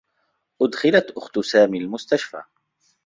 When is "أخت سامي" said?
1.17-1.77